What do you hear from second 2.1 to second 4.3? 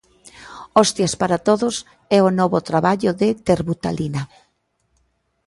é o novo traballo da Terbutalina.